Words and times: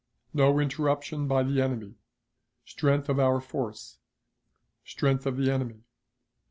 No 0.33 0.57
Interruption 0.57 1.27
by 1.27 1.43
the 1.43 1.61
Enemy. 1.61 1.93
Strength 2.65 3.07
of 3.07 3.19
our 3.19 3.39
Force. 3.39 3.99
Strength 4.83 5.27
of 5.27 5.37
the 5.37 5.51
Enemy. 5.51 5.83